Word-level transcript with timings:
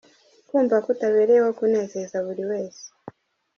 Kumva 0.47 0.75
ko 0.83 0.87
utabereyeho 0.95 1.49
kunezeza 1.57 2.17
buri 2.25 2.43
wese. 2.49 2.83